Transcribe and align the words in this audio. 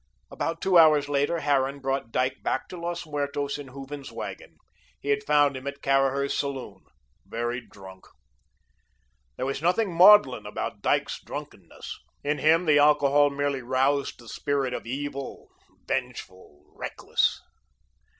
About 0.31 0.61
two 0.63 0.79
hours 0.79 1.07
later, 1.07 1.41
Harran 1.41 1.77
brought 1.77 2.11
Dyke 2.11 2.41
back 2.41 2.67
to 2.69 2.75
Los 2.77 3.05
Muertos 3.05 3.59
in 3.59 3.67
Hooven's 3.67 4.11
wagon. 4.11 4.57
He 4.99 5.09
had 5.09 5.21
found 5.23 5.55
him 5.55 5.67
at 5.67 5.83
Caraher's 5.83 6.35
saloon, 6.35 6.83
very 7.23 7.61
drunk. 7.63 8.07
There 9.37 9.45
was 9.45 9.61
nothing 9.61 9.93
maudlin 9.93 10.47
about 10.47 10.81
Dyke's 10.81 11.21
drunkenness. 11.23 11.99
In 12.23 12.39
him 12.39 12.65
the 12.65 12.79
alcohol 12.79 13.29
merely 13.29 13.61
roused 13.61 14.17
the 14.17 14.27
spirit 14.27 14.73
of 14.73 14.87
evil, 14.87 15.49
vengeful, 15.87 16.65
reckless. 16.75 17.39